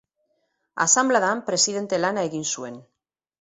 [0.85, 2.81] Asanbladan presidente lana egin zuen.